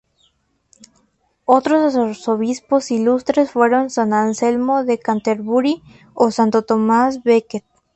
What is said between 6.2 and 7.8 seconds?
santo Tomás Becket.